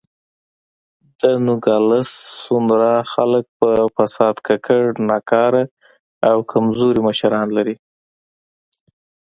د 1.19 1.21
نوګالس 1.45 2.11
سونورا 2.43 2.97
خلک 3.13 3.45
پر 3.59 3.77
فساد 3.95 4.35
ککړ، 4.47 4.83
ناکاره 5.09 5.63
او 6.29 6.37
کمزوري 6.51 7.01
مشران 7.07 7.47
لري. 7.57 7.75